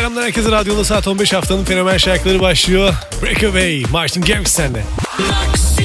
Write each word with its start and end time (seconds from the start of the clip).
Selamlar 0.00 0.24
herkese 0.24 0.50
radyoda 0.50 0.84
saat 0.84 1.08
15 1.08 1.32
haftanın 1.32 1.64
fenomen 1.64 1.96
şarkıları 1.96 2.40
başlıyor. 2.40 2.94
Breakaway, 3.22 3.82
Martin 3.90 4.22
Garrix 4.22 4.48
sende. 4.48 4.82
Maximum, 5.18 5.79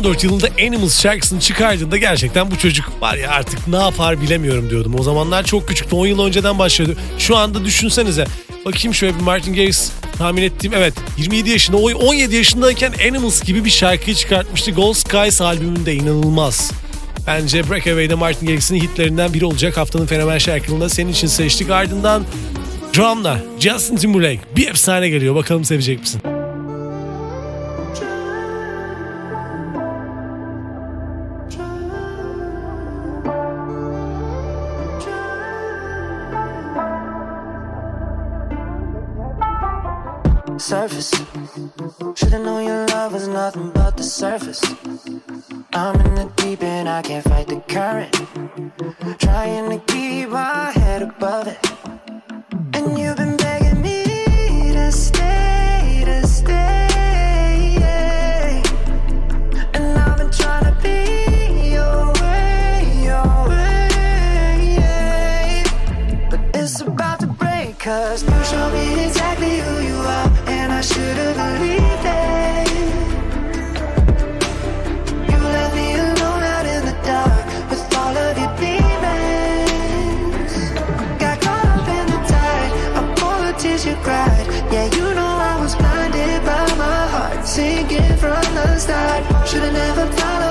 2014 0.00 0.24
yılında 0.24 0.48
Animals 0.66 1.02
şarkısını 1.02 1.40
çıkardığında 1.40 1.96
gerçekten 1.96 2.50
bu 2.50 2.58
çocuk 2.58 3.02
var 3.02 3.14
ya 3.14 3.30
artık 3.30 3.68
ne 3.68 3.76
yapar 3.76 4.22
bilemiyorum 4.22 4.70
diyordum. 4.70 4.94
O 4.98 5.02
zamanlar 5.02 5.44
çok 5.44 5.68
küçüktü 5.68 5.96
10 5.96 6.06
yıl 6.06 6.24
önceden 6.24 6.58
başladı. 6.58 6.96
Şu 7.18 7.36
anda 7.36 7.64
düşünsenize 7.64 8.24
bakayım 8.64 8.94
şöyle 8.94 9.14
bir 9.16 9.20
Martin 9.20 9.54
Garrix 9.54 9.92
tahmin 10.18 10.42
ettiğim 10.42 10.74
evet 10.74 10.94
27 11.18 11.50
yaşında 11.50 11.76
o 11.76 11.90
17 11.90 12.36
yaşındayken 12.36 12.92
Animals 13.08 13.42
gibi 13.42 13.64
bir 13.64 13.70
şarkıyı 13.70 14.16
çıkartmıştı. 14.16 14.70
Gold 14.70 14.94
Skies 14.94 15.40
albümünde 15.40 15.94
inanılmaz. 15.94 16.72
Bence 17.26 17.70
Breakaway'de 17.70 18.14
Martin 18.14 18.46
Garrix'in 18.46 18.76
hitlerinden 18.76 19.34
biri 19.34 19.44
olacak. 19.44 19.76
Haftanın 19.76 20.06
fenomen 20.06 20.38
şarkılığında 20.38 20.88
senin 20.88 21.12
için 21.12 21.26
seçtik. 21.26 21.70
Ardından 21.70 22.24
Drum'la 22.96 23.40
Justin 23.58 23.96
Timberlake 23.96 24.40
bir 24.56 24.68
efsane 24.68 25.08
geliyor. 25.08 25.34
Bakalım 25.34 25.64
sevecek 25.64 26.00
misin? 26.00 26.29
Surface. 40.70 41.10
Should've 42.14 42.44
known 42.44 42.64
your 42.64 42.86
love 42.86 43.12
was 43.12 43.26
nothing 43.26 43.72
but 43.72 43.96
the 43.96 44.04
surface. 44.04 44.62
I'm 45.72 46.00
in 46.00 46.14
the 46.14 46.30
deep 46.36 46.62
and 46.62 46.88
I 46.88 47.02
can't 47.02 47.24
fight 47.24 47.48
the 47.48 47.60
current. 47.66 48.12
Trying 49.18 49.70
to 49.70 49.80
keep 49.92 50.28
my 50.28 50.70
head 50.70 51.02
above 51.02 51.48
it. 51.48 51.58
And 52.74 52.96
you've 52.96 53.16
been 53.16 53.36
begging 53.36 53.82
me 53.82 54.04
to 54.74 54.92
stay, 54.92 56.04
to 56.04 56.24
stay. 56.24 58.62
And 59.74 59.98
I've 59.98 60.18
been 60.18 60.30
trying 60.30 60.66
to 60.70 60.74
be 60.86 61.72
your 61.74 62.12
way, 62.22 62.86
your 63.08 63.48
way. 63.50 65.64
But 66.30 66.40
it's 66.54 66.80
about 66.80 67.18
to 67.20 67.26
break, 67.26 67.76
cause 67.80 68.22
you 68.22 68.44
show 68.44 68.70
me 68.70 69.06
exactly 69.06 69.58
who 69.58 69.80
you 69.80 69.96
are. 69.96 70.29
I 70.80 70.82
should've 70.82 71.36
believed 71.36 72.06
it. 72.08 72.70
You 75.28 75.38
left 75.54 75.74
me 75.74 75.92
alone 75.92 76.42
out 76.54 76.64
in 76.64 76.82
the 76.86 76.96
dark 77.04 77.44
with 77.68 77.96
all 77.98 78.16
of 78.16 78.38
your 78.40 78.52
demons. 78.56 80.52
Got 81.20 81.36
caught 81.42 81.66
up 81.66 81.86
in 81.86 82.06
the 82.06 82.20
tide 82.32 82.72
you 83.84 83.94
cried. 83.96 84.46
Yeah, 84.72 84.86
you 84.96 85.06
know 85.18 85.32
I 85.52 85.60
was 85.60 85.74
blinded 85.76 86.44
by 86.46 86.64
my 86.78 87.08
heart 87.12 87.46
from 88.16 88.54
the 88.54 88.78
start. 88.78 89.22
Should've 89.46 89.74
never 89.74 90.06
followed 90.16 90.49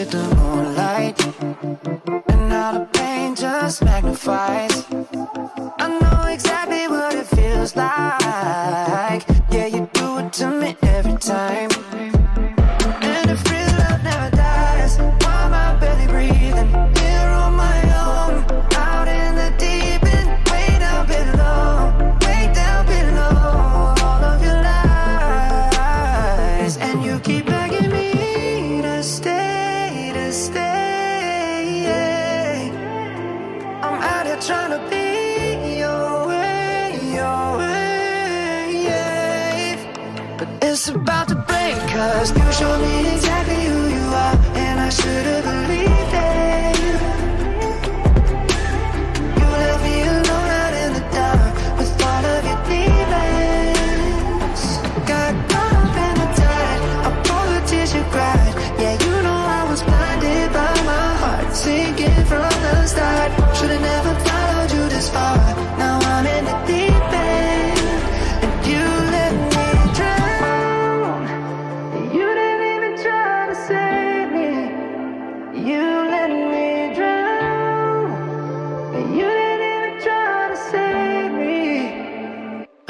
with 0.00 0.12
the 0.12 0.34
moonlight. 0.34 2.09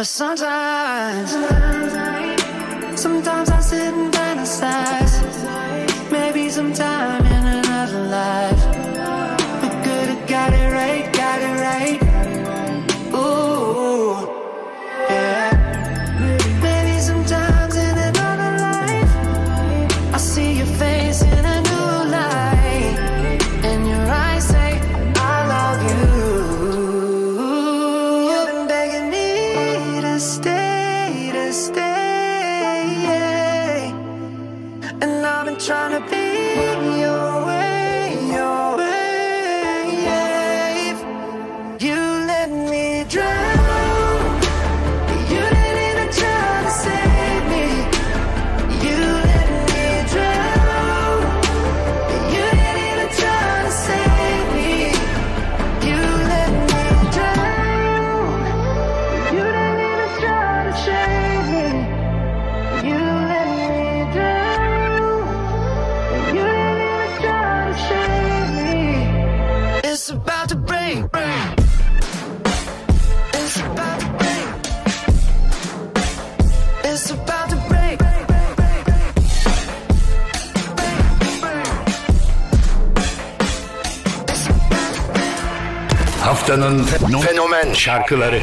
But 0.00 0.06
sometimes, 0.06 1.32
sometimes 2.98 3.50
I 3.50 3.60
sit 3.60 3.92
and 3.92 4.10
fantasize. 4.10 6.10
Maybe 6.10 6.48
sometime. 6.48 7.39
Fenomen 87.18 87.72
şarkıları. 87.72 88.40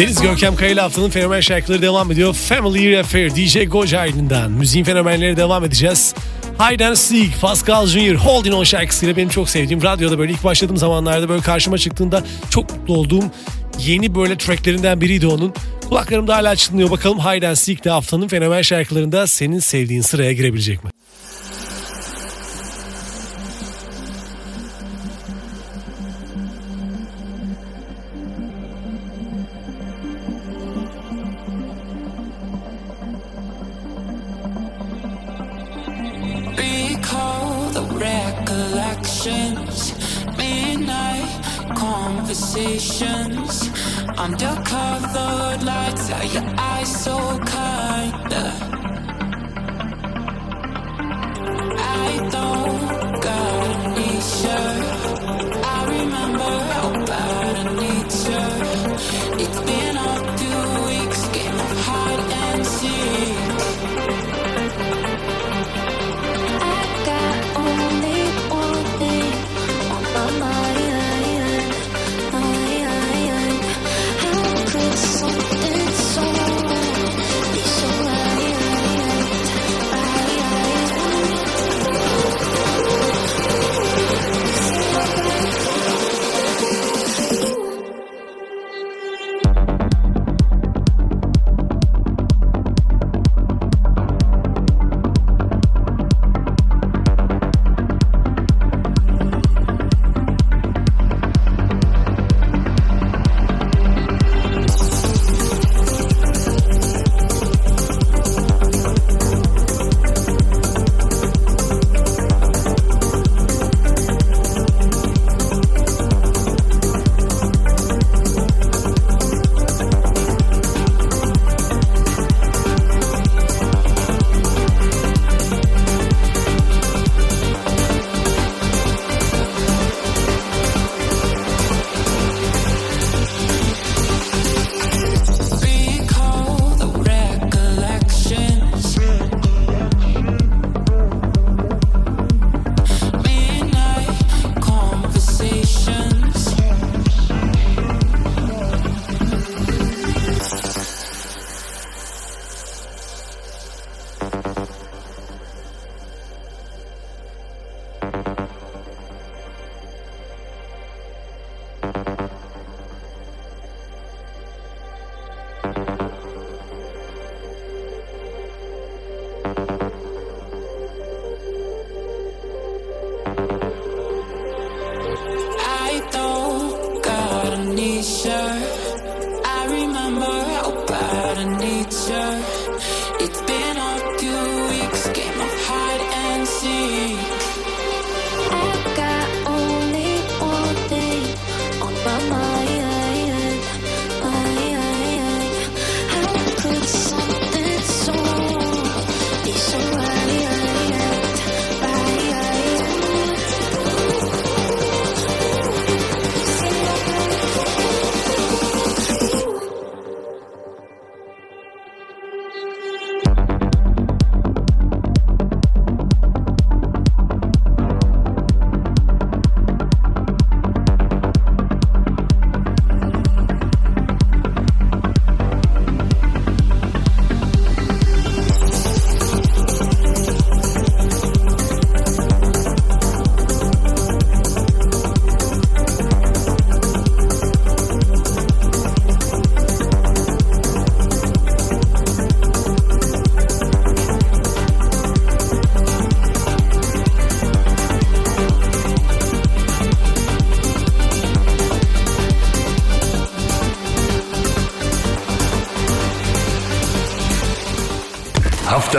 Deniz 0.00 0.22
Görkem 0.22 0.56
Kaya 0.56 0.82
haftanın 0.82 1.10
fenomen 1.10 1.40
şarkıları 1.40 1.82
devam 1.82 2.12
ediyor. 2.12 2.34
Family 2.34 2.82
Year 2.82 3.00
Affair 3.00 3.30
DJ 3.30 3.68
Goja 3.70 3.98
aydından. 3.98 4.50
Müziğin 4.50 4.84
fenomenleri 4.84 5.36
devam 5.36 5.64
edeceğiz. 5.64 6.14
Hayden 6.58 6.94
Seek, 6.94 7.40
Pascal 7.40 7.86
Junior, 7.86 8.14
Holding 8.14 8.54
On 8.54 8.64
şarkısıyla 8.64 9.16
benim 9.16 9.28
çok 9.28 9.48
sevdiğim 9.48 9.82
radyoda 9.82 10.18
böyle 10.18 10.32
ilk 10.32 10.44
başladığım 10.44 10.76
zamanlarda 10.76 11.28
böyle 11.28 11.42
karşıma 11.42 11.78
çıktığında 11.78 12.24
çok 12.50 12.70
mutlu 12.70 12.94
olduğum 12.94 13.24
yeni 13.78 14.14
böyle 14.14 14.38
tracklerinden 14.38 15.00
biriydi 15.00 15.26
onun. 15.26 15.54
Kulaklarımda 15.88 16.36
hala 16.36 16.56
çınlıyor. 16.56 16.90
Bakalım 16.90 17.18
Hayden 17.18 17.54
Seek 17.54 17.84
de 17.84 17.90
haftanın 17.90 18.28
fenomen 18.28 18.62
şarkılarında 18.62 19.26
senin 19.26 19.58
sevdiğin 19.58 20.02
sıraya 20.02 20.32
girebilecek 20.32 20.84
mi? 20.84 20.90
conversations. 42.30 43.68
Undercover 44.16 45.64
lights 45.64 46.10
Are 46.10 46.24
your 46.26 46.44
eyes 46.56 47.04
so 47.04 47.38
kind? 47.40 48.79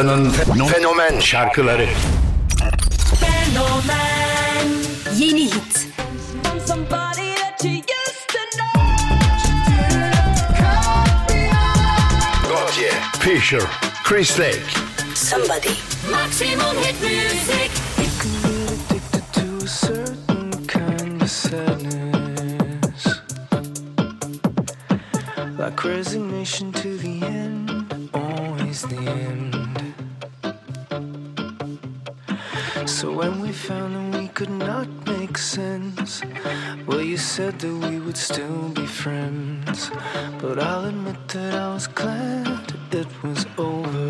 Haftanın 0.02 0.30
fenomen 0.68 1.20
şarkıları. 1.20 1.88
Yeni 5.18 5.46
hit. 5.46 5.88
Somebody 6.68 7.36
that 7.36 7.64
you 7.64 7.74
used 7.74 8.28
to 8.28 8.40
know. 8.58 8.82
Gotye, 12.50 12.92
Fisher, 13.20 13.62
Chris 14.04 14.40
Lake. 14.40 14.60
Somebody. 15.16 15.70
Maximum 16.12 16.78
hit 16.78 17.02
music. 17.02 17.72
addicted 18.92 19.34
to 19.34 19.66
a 19.66 19.68
certain 19.68 20.68
kind 20.68 21.22
of 21.22 21.30
sadness. 21.30 23.08
Like 25.60 25.84
resignation 25.84 26.72
to 26.72 26.98
the 26.98 27.22
end, 27.22 28.10
always 28.14 28.82
the 28.82 28.98
end. 28.98 29.51
So 33.02 33.12
when 33.12 33.42
we 33.42 33.52
found 33.52 33.96
that 33.96 34.20
we 34.20 34.28
could 34.28 34.52
not 34.52 34.88
make 35.08 35.36
sense, 35.36 36.22
well, 36.86 37.02
you 37.02 37.18
said 37.18 37.58
that 37.58 37.76
we 37.88 37.98
would 38.00 38.16
still 38.16 38.70
be 38.70 38.86
friends. 38.86 39.90
But 40.40 40.60
I'll 40.60 40.86
admit 40.86 41.28
that 41.30 41.56
I 41.56 41.74
was 41.74 41.88
glad 41.88 42.62
it 42.92 43.12
was 43.24 43.48
over. 43.58 44.01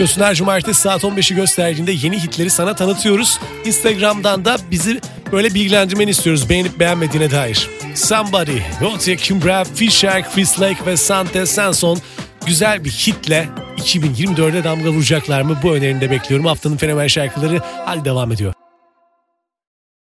Unutmuyorsun 0.00 0.22
her 0.22 0.34
cumartesi 0.34 0.80
saat 0.80 1.02
15'i 1.02 1.36
gösterdiğinde 1.36 1.92
yeni 1.92 2.22
hitleri 2.22 2.50
sana 2.50 2.74
tanıtıyoruz. 2.74 3.40
Instagram'dan 3.64 4.44
da 4.44 4.56
bizi 4.70 5.00
böyle 5.32 5.54
bilgilendirmeni 5.54 6.10
istiyoruz 6.10 6.48
beğenip 6.48 6.78
beğenmediğine 6.78 7.30
dair. 7.30 7.70
Somebody, 7.94 8.58
Gotye 8.80 9.16
Kimbra, 9.16 9.64
Fisher, 9.64 10.32
Chris 10.32 10.60
Lake 10.60 10.86
ve 10.86 10.96
Sante 10.96 11.46
Sanson 11.46 11.98
güzel 12.46 12.84
bir 12.84 12.90
hitle 12.90 13.48
2024'e 13.76 14.64
damga 14.64 14.90
vuracaklar 14.90 15.42
mı? 15.42 15.58
Bu 15.62 15.72
önerini 15.72 16.00
de 16.00 16.10
bekliyorum. 16.10 16.46
Haftanın 16.46 16.76
fenomen 16.76 17.06
şarkıları 17.06 17.60
hali 17.84 18.04
devam 18.04 18.32
ediyor. 18.32 18.59